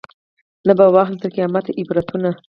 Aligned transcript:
نه 0.67 0.73
به 0.77 0.85
واخلي 0.93 1.17
تر 1.21 1.29
قیامته 1.35 1.71
عبرتونه 1.81 2.31